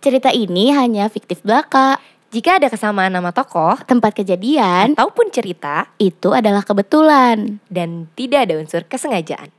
[0.00, 2.00] Cerita ini hanya fiktif belaka.
[2.32, 7.60] Jika ada kesamaan nama tokoh Tempat kejadian ataupun cerita itu adalah kebetulan.
[7.68, 9.52] dan tidak ada unsur kesengajaan.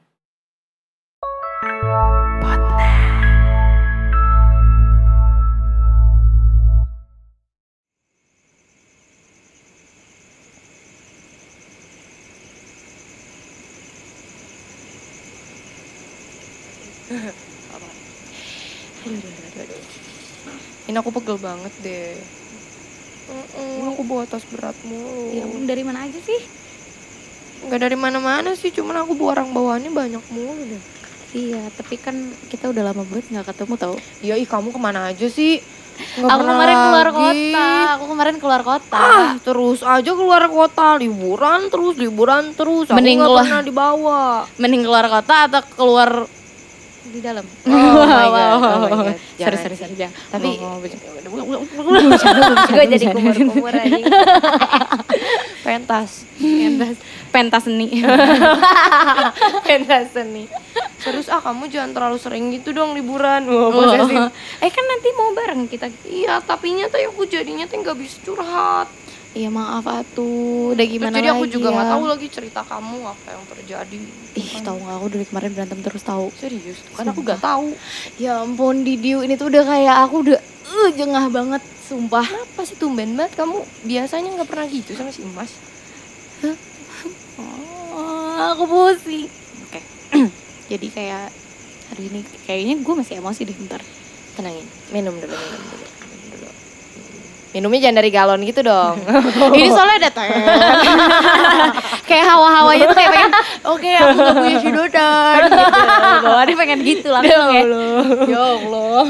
[20.92, 22.20] Ini aku pegel banget deh.
[23.56, 25.32] Ini aku bawa tas berat mulu.
[25.32, 26.36] Ya dari mana aja sih?
[27.64, 30.84] Nggak dari mana-mana sih, cuman aku barang bawaannya banyak mulu deh.
[31.32, 32.12] Iya, tapi kan
[32.52, 33.96] kita udah lama banget nggak ketemu tau.
[34.20, 35.64] Ya ih kamu ke mana aja sih?
[36.20, 37.20] Nggak Aku kemarin keluar lagi.
[37.24, 37.68] kota.
[37.96, 39.00] Aku kemarin keluar kota.
[39.00, 42.92] Ah, terus aja keluar kota, liburan terus, liburan terus.
[42.92, 44.22] Aku Mending nggak keluar- pernah dibawa.
[44.60, 46.10] Mending keluar kota atau keluar
[47.10, 47.46] di dalam.
[47.66, 49.18] Oh my god, oh my god.
[49.42, 49.82] Jangan sorry, sih.
[49.82, 49.96] sorry.
[49.98, 50.14] jangan.
[50.30, 50.50] Tapi
[52.70, 53.98] gue jadi kumur-kumur aja.
[55.66, 56.26] Pentas.
[56.38, 56.98] pentas
[57.32, 58.04] pentas seni.
[59.66, 60.46] Pentas seni.
[61.02, 63.48] Terus ah kamu jangan terlalu sering gitu dong liburan.
[63.50, 64.22] Wah, posesif.
[64.62, 65.88] eh kan nanti mau bareng kita.
[66.06, 68.88] Iya, tapi nyata aku jadinya tuh nggak bisa curhat.
[69.32, 71.76] Iya maaf atuh, udah gimana Terus jadi aku lagi juga ya?
[71.80, 73.98] nggak tahu lagi cerita kamu apa yang terjadi.
[74.36, 76.28] Ih, tahu nggak aku dari kemarin berantem terus tahu.
[76.36, 77.72] Serius, kan aku nggak tahu.
[78.20, 80.36] Ya ampun Didiu, ini tuh udah kayak aku udah
[80.68, 82.28] uh, jengah banget, sumpah.
[82.28, 85.52] Kenapa sih tumben banget kamu biasanya nggak pernah gitu sama si Mas?
[87.40, 89.32] Oh, aku pusing.
[89.64, 89.80] Oke.
[90.76, 91.32] Jadi kayak
[91.88, 93.80] hari ini kayaknya gue masih emosi deh bentar.
[94.36, 96.01] Tenangin, minum dulu, minum dulu.
[97.52, 98.96] Minumnya jangan dari galon gitu dong.
[99.60, 100.30] ini soalnya ada teh.
[102.10, 103.32] kayak hawa-hawanya tuh kayak pengen,
[103.68, 105.64] oke aku gak punya sedotan gitu.
[106.24, 107.64] Bawaannya pengen gitu langsung ya.
[108.28, 109.04] Ya Allah.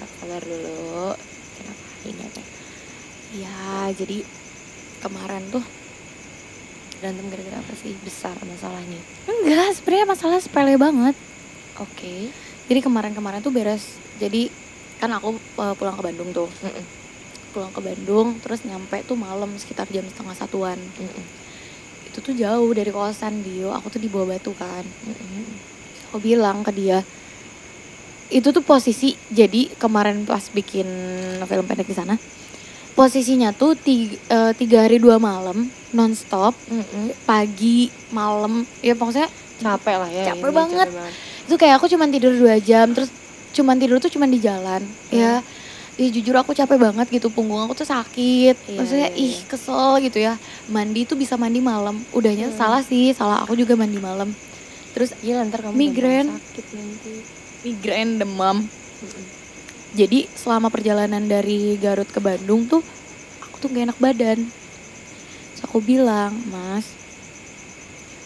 [0.00, 1.12] Sabar dulu.
[1.60, 2.46] Kenapa ini teh?
[3.36, 4.24] Ya, jadi
[5.04, 5.64] kemarin tuh
[7.00, 7.96] Berantem gara-gara apa sih?
[8.04, 9.00] Besar masalahnya.
[9.24, 11.16] enggak, sebenarnya masalah sepele banget.
[11.80, 12.28] Oke.
[12.68, 13.96] Jadi kemarin-kemarin tuh beres.
[14.20, 14.52] Jadi
[15.00, 16.48] kan aku uh, pulang ke Bandung tuh.
[16.60, 16.84] Mm-mm.
[17.56, 20.76] Pulang ke Bandung, terus nyampe tuh malam sekitar jam setengah satuan.
[20.76, 21.24] Mm-mm.
[22.12, 23.72] Itu tuh jauh dari kosan Dio.
[23.72, 24.84] Aku tuh di bawah batu kan.
[24.84, 25.44] Mm-mm.
[26.12, 27.00] Aku bilang ke dia,
[28.28, 29.16] itu tuh posisi.
[29.32, 30.86] Jadi kemarin pas bikin
[31.48, 32.14] film pendek di sana,
[32.92, 36.52] posisinya tuh tiga, eh, tiga hari dua malam nonstop.
[36.68, 37.14] Mm-mm.
[37.24, 40.24] Pagi, malam, ya pokoknya Capek lah ya.
[40.32, 40.88] Capek ini, banget.
[40.88, 41.14] banget.
[41.44, 43.12] itu kayak aku cuman tidur dua jam terus
[43.52, 45.12] cuman tidur tuh cuman di jalan Hmm.
[45.12, 45.32] ya
[45.94, 49.46] ya jujur aku capek banget gitu punggung aku tuh sakit Iya, maksudnya iya, ih iya.
[49.46, 50.34] kesel gitu ya
[50.66, 52.56] mandi tuh bisa mandi malam udahnya Hmm.
[52.56, 54.32] salah sih salah aku juga mandi malam
[54.90, 56.26] terus Gila ntar kamu Migrain.
[56.26, 57.14] sakit nanti.
[57.62, 59.24] migrain demam Mm-mm.
[59.92, 62.80] jadi selama perjalanan dari Garut ke Bandung tuh
[63.40, 64.38] aku tuh gak enak badan
[65.50, 66.88] Terus aku bilang mas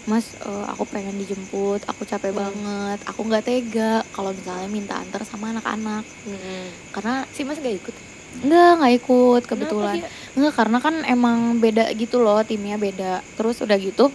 [0.04, 2.41] mas eh, aku pengen dijemput aku capek Hmm.
[2.42, 6.65] banget aku nggak tega kalau misalnya minta antar sama anak-anak Mm-mm.
[6.91, 7.94] karena Si Mas gak ikut?
[8.37, 10.37] nggak nggak ikut kebetulan Kenapa dia?
[10.37, 14.10] nggak karena kan emang beda gitu loh timnya beda terus udah gitu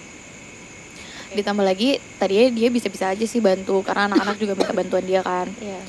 [1.30, 5.48] ditambah lagi tadinya dia bisa-bisa aja sih bantu karena anak-anak juga minta bantuan dia kan
[5.56, 5.80] Iya.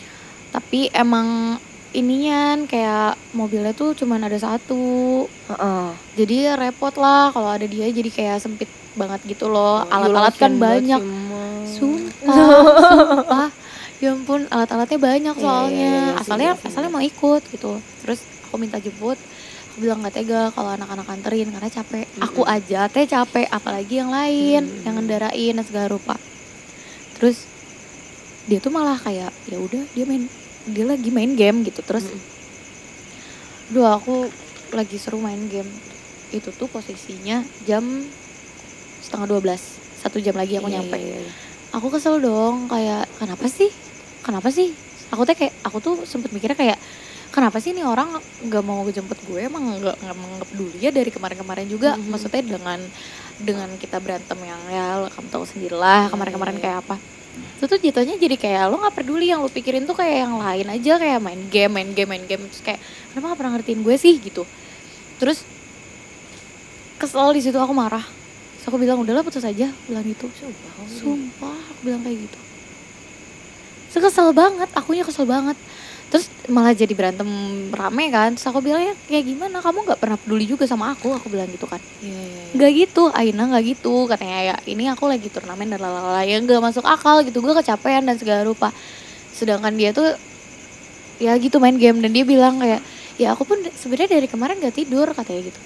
[0.51, 1.57] tapi emang
[1.91, 4.79] inian kayak mobilnya tuh cuman ada satu
[5.49, 5.89] Heeh.
[6.15, 9.81] jadi repot lah kalau ada dia jadi kayak sempit banget gitu loh.
[9.81, 11.01] Oh, alat-alat kan banyak.
[11.71, 13.49] sumpah sumpah.
[13.99, 15.77] Ya ampun alat-alatnya banyak Iya, soalnya.
[15.77, 17.73] iya, iya, iya asalnya asalnya mau ikut gitu.
[18.01, 19.21] Terus aku minta jemput.
[19.71, 22.09] Aku bilang nggak tega kalau anak-anak anterin karena capek.
[22.19, 24.83] Aku aja teh capek apalagi yang lain Mm.
[24.83, 26.17] yang ngendarain dan segala rupa.
[27.15, 27.45] Terus
[28.45, 30.27] dia tuh malah kayak ya udah dia main
[30.67, 31.81] dia lagi main game gitu.
[31.81, 32.19] Terus Mm.
[33.71, 34.27] Duh aku
[34.73, 35.69] lagi seru main game.
[36.31, 37.85] Itu tuh posisinya jam
[39.11, 39.59] setengah 12
[39.99, 40.97] Satu jam lagi aku Iya, nyampe.
[40.97, 41.33] iya, iya.
[41.75, 43.69] Aku kesel dong kayak kenapa sih?
[44.23, 44.71] Kenapa sih?
[45.11, 46.79] Aku tuh kayak aku tuh sempet mikirnya kayak
[47.29, 49.45] kenapa sih nih orang nggak mau ngejemput gue?
[49.45, 51.99] Emang nggak nggak nggak peduli ya dari kemarin-kemarin juga.
[51.99, 52.07] Mhm.
[52.09, 52.81] maksudnya dengan
[53.37, 56.97] dengan kita berantem yang ya kamu tahu sendirilah Iya, kemarin-kemarin iya, kayak apa.
[57.61, 60.67] Itu tuh jatuhnya jadi kayak lo nggak peduli yang lo pikirin tuh kayak yang lain
[60.67, 62.41] aja kayak main game main game main game.
[62.49, 62.81] Terus kayak
[63.13, 64.15] kenapa nggak pernah ngertiin gue sih?
[64.17, 64.43] Gitu.
[65.21, 65.45] Terus
[66.97, 68.05] kesel di situ aku marah
[68.61, 69.73] terus aku bilang udahlah putus aja.
[69.89, 70.29] Bilang gitu.
[71.01, 72.39] Sumpah, aku bilang kayak gitu.
[73.89, 75.57] Terus kesel banget akunya kesel banget.
[76.13, 77.25] Terus malah jadi berantem
[77.73, 78.37] rame kan.
[78.37, 79.65] Terus aku bilang ya kayak gimana?
[79.65, 81.09] Kamu nggak pernah peduli juga sama aku.
[81.17, 81.81] Aku bilang gitu kan.
[82.05, 82.53] Iya, iya, iya.
[82.53, 84.05] nggak gitu Aina nggak gitu.
[84.05, 86.21] Katanya ya ini aku lagi turnamen dan lalala.
[86.29, 87.41] Ya nggak masuk akal gitu.
[87.41, 88.77] Gue kecapean dan segala rupa.
[89.33, 90.13] Sedangkan dia tuh
[91.17, 91.97] ya gitu main game.
[92.05, 92.85] Dan dia bilang kayak
[93.17, 95.61] ya aku pun sebenarnya dari kemarin gak tidur katanya gitu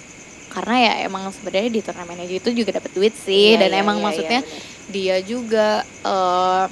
[0.55, 3.97] karena ya emang sebenarnya di turnamen itu juga dapat duit sih Iya, dan iya, emang
[3.99, 6.65] iya, maksudnya iya, dia juga eh,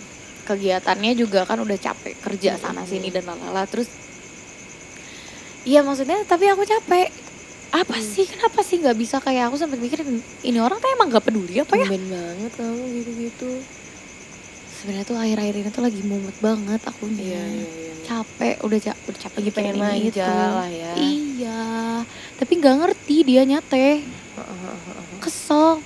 [0.44, 2.64] kegiatannya juga kan udah capek kerja Mm-mm.
[2.64, 3.92] sana sini dan lalala terus
[5.64, 7.08] iya maksudnya tapi aku capek
[7.74, 8.06] apa Hmm.
[8.06, 10.06] sih kenapa sih nggak bisa kayak aku sampai mikir
[10.42, 13.52] ini orang tuh emang gak peduli apa ya Tumben banget kamu gitu-gitu.
[14.76, 17.94] sebenarnya tuh akhir-akhir ini tuh lagi mumet banget akunya Iya, iya, iya.
[18.04, 20.54] capek udah udah capek Lagi pengen mikirin manja itu.
[20.54, 20.92] lah ya.
[20.94, 21.23] iya
[22.36, 24.04] tapi nggak ngerti dia nyate
[25.20, 25.82] kesel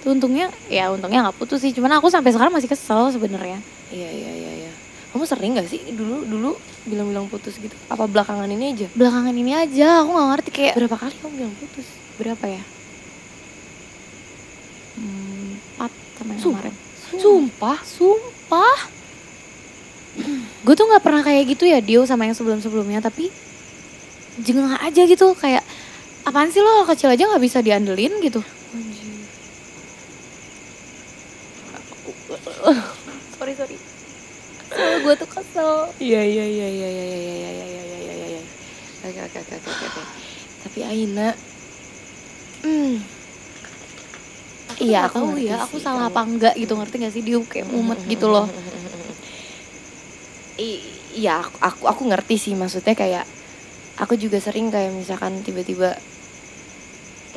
[0.00, 3.60] Tuh untungnya ya untungnya nggak putus sih cuman aku sampai sekarang masih kesel sebenarnya
[3.90, 4.72] Iya, iya, iya, iya.
[5.10, 6.50] Kamu sering gak sih dulu dulu
[6.86, 7.74] bilang-bilang putus gitu?
[7.86, 8.86] Apa belakangan ini aja?
[8.94, 11.86] belakangan ini aja aku nggak ngerti kayak Berapa kali kamu bilang putus?
[12.16, 12.62] berapa ya
[14.94, 16.74] Hmm, empat sama yang kemarin
[17.10, 17.78] Sumpah?
[17.82, 18.78] sumpah
[20.60, 23.30] gue tuh nggak pernah kayak gitu ya Dio sama yang sebelum sebelumnya tapi
[24.38, 25.64] jengah aja gitu kayak
[26.22, 28.40] apaan sih lo kecil aja nggak bisa diandelin gitu
[33.34, 33.76] sorry sorry
[34.70, 38.14] kesel gue tuh kesel Iya, iya, iya, iya, iya, iya, iya, iya, iya, iya, iya,
[38.14, 38.42] iya, iya.
[39.00, 40.02] Oke, oke, oke, oke, oke, oke.
[40.60, 41.28] Tapi Aina,
[42.62, 42.92] hmm,
[44.80, 47.22] Iya, iya aku aku tahu ngerti ya aku salah apa enggak gitu ngerti gak sih
[47.24, 48.46] dia kayak mumet gitu loh
[51.10, 53.24] Iya, aku, aku aku ngerti sih maksudnya kayak
[54.02, 55.88] aku juga sering kayak misalkan tiba-tiba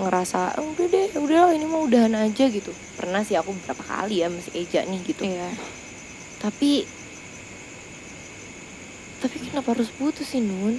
[0.01, 2.71] ngerasa "Oh, udah deh, udah ini mah udahan aja gitu.
[2.97, 5.25] Pernah sih aku beberapa kali ya masih Eja nih gitu.
[5.25, 5.47] iya
[6.41, 6.65] Tapi
[9.21, 10.75] tapi kenapa harus putus sih Nun?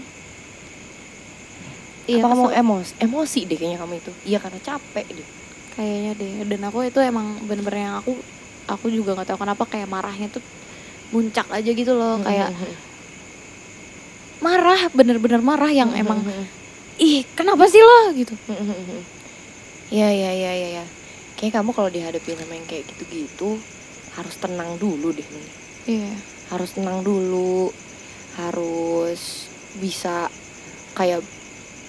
[2.11, 2.59] iya Apa kamu kesel.
[2.61, 2.93] emosi?
[3.05, 4.11] Emosi deh kayaknya kamu itu.
[4.29, 5.29] Iya karena capek deh.
[5.75, 8.11] kayaknya deh dan aku itu emang bener-bener yang aku
[8.73, 10.43] aku juga nggak tahu kenapa kayak marahnya tuh
[11.15, 12.49] muncak aja gitu loh kayak
[14.45, 16.21] marah bener-bener marah yang emang
[16.97, 18.37] ih kenapa sih lo gitu
[19.89, 20.85] Iya iya iya iya ya.
[21.35, 23.61] Kayak kamu kalau dihadapin sama yang kayak gitu-gitu
[24.13, 25.29] harus tenang dulu deh
[25.87, 26.09] iya
[26.49, 27.69] Harus tenang dulu.
[28.35, 29.47] Harus
[29.77, 30.27] bisa
[30.93, 31.21] kayak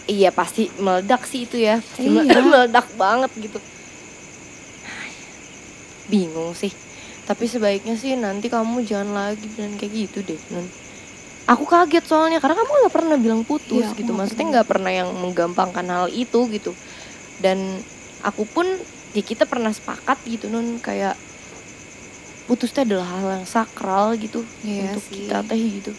[0.06, 1.80] iya pasti meledak sih itu ya.
[1.82, 2.36] Pasti Iya.
[2.46, 3.58] meledak banget gitu.
[6.06, 6.70] Bingung sih.
[7.26, 10.68] Tapi sebaiknya sih nanti kamu jangan lagi bilang kayak gitu deh Nun.
[11.46, 14.12] Aku kaget soalnya karena kamu nggak pernah bilang putus aku gitu.
[14.18, 16.74] Maksudnya nggak pernah yang menggampangkan hal itu gitu.
[17.38, 17.78] Dan
[18.26, 18.66] aku pun
[19.14, 21.14] ya kita pernah sepakat gitu Nun kayak
[22.50, 25.30] putus teh adalah hal yang sakral gitu Iya untuk sih.
[25.30, 25.94] kita teh gitu.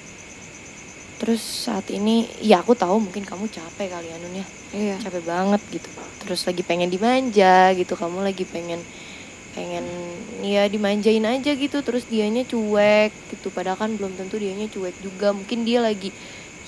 [1.23, 5.23] Terus saat ini ya aku tahu mungkin kamu capek kali ya Nun ya iya capek
[5.25, 5.89] banget gitu
[6.27, 8.83] terus lagi pengen dimanja gitu kamu lagi pengen
[9.57, 9.89] pengen
[10.45, 13.49] ya dimanjain aja gitu terus dianya cuek gitu.
[13.49, 15.33] Padahal kan belum tentu dianya cuek juga.
[15.33, 16.13] Mungkin dia lagi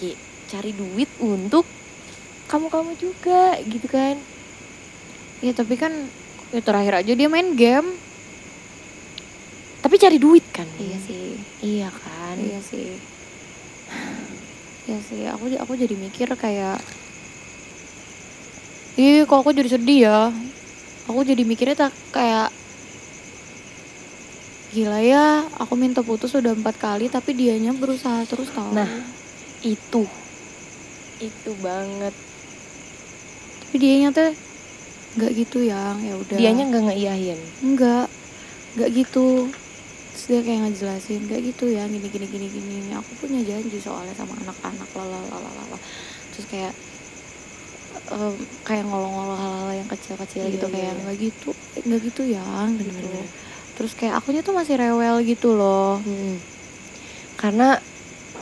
[0.00, 0.16] ya,
[0.48, 1.68] cari duit untuk
[2.48, 4.16] kamu kamu juga gitu kan.
[5.44, 5.92] Iya tapi kan
[6.50, 7.92] ya terakhir aja dia main game.
[9.84, 10.66] Tapi cari duit kan?
[10.80, 11.36] Iya sih.
[11.60, 12.36] Iya kan?
[12.40, 12.98] Iya sih.
[14.88, 15.22] Iya sih.
[15.28, 16.80] Aku aku jadi mikir kayak
[18.98, 20.20] ih kok aku jadi sedih ya?
[21.06, 22.50] Aku jadi mikirnya tak kayak
[24.78, 28.70] gila ya aku minta putus udah empat kali tapi dianya berusaha terus tau.
[28.70, 28.86] Nah.
[29.66, 30.06] itu.
[31.18, 32.14] Itu banget.
[33.66, 34.30] Tapi dianya tuh
[35.18, 36.38] nggak gitu ya ya udah.
[36.38, 37.40] Dianya nggak ngeiyahin?
[37.66, 38.06] Enggak
[38.78, 39.50] enggak gitu.
[40.14, 44.14] Terus dia kayak ngejelasin kayak gitu ya gini gini gini gini aku punya janji soalnya
[44.14, 45.78] sama anak-anak lalalala
[46.34, 46.74] terus kayak
[48.10, 48.34] em,
[48.66, 51.50] kayak ngolong-ngolong hal-hal yang kecil-kecil Iya, gitu iya, kayak nggak gitu
[51.86, 52.42] nggak gitu ya
[52.74, 52.90] gitu.
[52.90, 53.26] Bener-bener.
[53.78, 56.36] Terus kayak akunya tuh masih rewel gitu loh Hmm.
[57.38, 57.78] Karena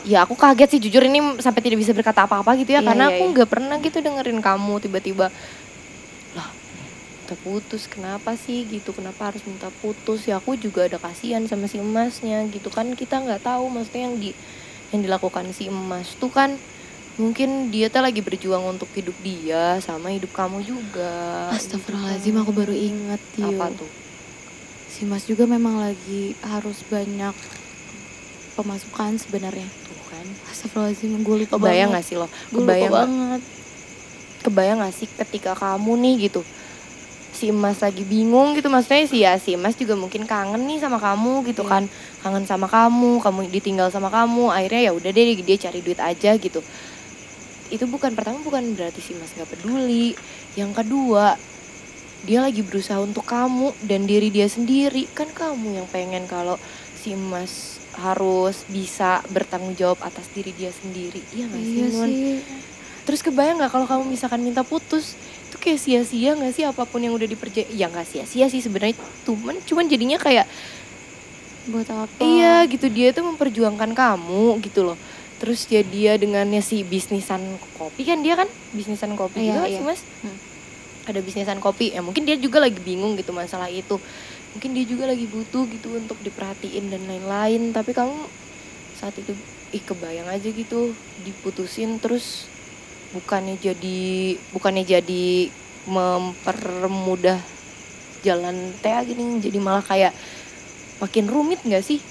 [0.02, 3.04] ya aku kaget sih jujur ini sampai tidak bisa berkata apa-apa gitu ya Iya, karena
[3.06, 3.32] iya, aku iya.
[3.36, 5.26] nggak pernah gitu dengerin kamu tiba-tiba
[6.32, 6.48] lah
[7.20, 11.66] kita putus kenapa sih gitu kenapa harus minta putus ya aku juga ada kasihan sama
[11.66, 14.30] si emasnya gitu kan kita nggak tahu maksudnya yang di
[14.94, 16.54] yang dilakukan si emas tuh kan
[17.18, 22.42] mungkin dia tuh lagi berjuang untuk hidup dia sama hidup kamu juga gitu Astagfirullahaladzim kan.
[22.46, 23.50] aku baru inget Tio.
[23.50, 23.90] apa tuh
[24.96, 27.36] si Mas juga memang lagi harus banyak
[28.56, 29.68] pemasukan sebenarnya.
[29.84, 31.92] Tuh kan Astagfirullahaladzim gue lupa kebayang banget.
[31.92, 32.26] nggak sih lo?
[32.48, 33.04] Gue lupa kebayang nggak?
[33.04, 33.42] banget.
[34.40, 36.40] Kebayang gak sih ketika kamu nih gitu
[37.36, 40.96] si emas lagi bingung gitu maksudnya sih ya si emas juga mungkin kangen nih sama
[40.96, 41.68] kamu gitu Iya.
[41.68, 41.82] kan.
[42.24, 46.32] Kangen sama kamu kamu ditinggal sama kamu akhirnya ya udah deh dia cari duit aja
[46.40, 46.64] gitu.
[47.68, 50.16] Itu bukan pertama bukan berarti si emas nggak peduli.
[50.56, 51.36] Yang kedua
[52.22, 56.56] dia lagi berusaha untuk kamu dan diri dia sendiri kan kamu yang pengen kalau
[56.96, 62.08] si emas harus bisa bertanggung jawab atas diri dia sendiri iya nggak sih Iya Nun?
[62.08, 62.38] sih.
[63.02, 65.14] terus kebayang nggak kalau kamu misalkan minta putus
[65.46, 68.96] itu kayak sia-sia nggak sih apa pun yang udah dipercaya ya nggak sia-sia sih sebenarnya
[69.22, 70.48] cuman cuman jadinya kayak
[71.66, 72.18] Buat apa?
[72.20, 74.98] iya gitu dia tuh memperjuangkan kamu gitu loh
[75.36, 77.42] terus ya dia dengannya si bisnisan
[77.74, 79.76] kopi kan dia kan bisnisan kopi Iya, juga iya.
[79.76, 80.36] sih mas Hmm.
[81.06, 83.96] Ada bisnisan kopi ya mungkin dia juga lagi bingung gitu masalah itu
[84.54, 88.14] mungkin dia juga lagi butuh gitu untuk diperhatiin dan lain-lain tapi kamu
[88.98, 89.32] saat itu
[89.70, 92.50] ih kebayang aja gitu diputusin terus
[93.14, 95.26] bukannya jadi bukannya jadi
[95.86, 97.38] mempermudah
[98.26, 100.10] jalan Tea gini jadi malah kayak
[100.98, 102.02] makin rumit nggak sih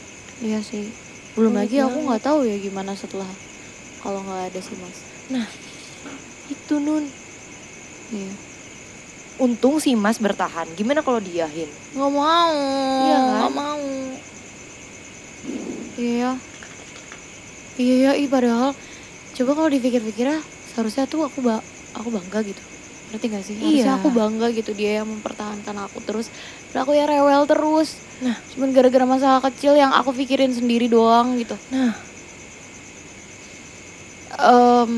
[0.43, 0.91] Iya sih.
[1.35, 3.27] Belum Rumit lagi aku nggak tahu ya gimana setelah
[4.03, 4.99] kalau nggak ada si Mas.
[6.51, 7.05] itu nun
[8.13, 8.33] Iya.
[9.37, 12.55] Untung si Mas bertahan gimana kalau diahin Nggak mau.
[13.03, 13.31] Iya kan?
[13.35, 13.83] Nggak mau.
[15.95, 16.31] Iya.
[17.75, 18.71] Iya ya, ih padahal
[19.35, 20.39] coba kalau dipikir-pikir ya
[20.71, 21.59] seharusnya tuh aku ba
[21.95, 22.59] aku bangga gitu.
[23.11, 23.55] Ngerti gak sih?
[23.59, 23.99] Harusnya Iya.
[23.99, 26.27] aku bangga gitu dia yang mempertahankan aku terus.
[26.71, 27.99] Dan aku ya rewel terus.
[28.23, 28.31] Nah.
[28.55, 31.51] cuman gara-gara masalah kecil yang aku pikirin sendiri doang gitu.
[31.67, 31.91] nah
[34.35, 34.91] Em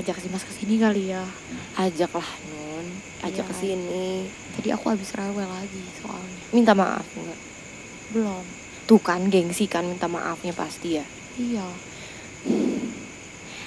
[0.00, 1.22] ajak si Mas ke sini kali ya.
[1.76, 2.86] ajaklah nun
[3.22, 3.46] ajak Iya.
[3.46, 4.08] ke sini
[4.50, 6.42] Tadi aku habis rewel lagi soalnya.
[6.50, 7.38] minta maaf enggak
[8.10, 8.44] Belum.
[8.84, 11.64] tuh kan gengsi kan minta maafnya pasti ya Iya.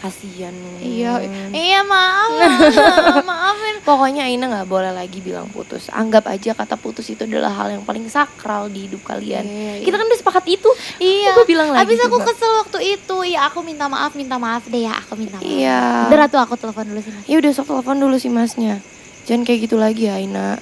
[0.04, 0.52] Kasihan.
[0.78, 3.76] Iya, iya maaf, maaf, maafin.
[3.82, 7.84] pokoknya Aina nggak boleh lagi bilang putus anggap aja kata putus itu adalah hal yang
[7.84, 10.70] paling sakral di hidup kalian Iya, kita kan udah sepakat itu
[11.00, 11.32] iya.
[11.34, 12.28] gue bilang lagi Habis aku juga.
[12.30, 13.18] kesel waktu itu.
[13.24, 15.00] Ya aku minta maaf, minta maaf deh ya.
[15.00, 15.48] Aku minta maaf.
[15.48, 16.12] Iya.
[16.12, 17.24] Udah tuh aku telepon dulu sih mas.
[17.24, 18.84] ya udah sok telepon dulu sih masnya
[19.24, 20.60] jangan kayak gitu lagi ya Aina